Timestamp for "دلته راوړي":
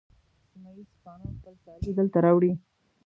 1.99-2.51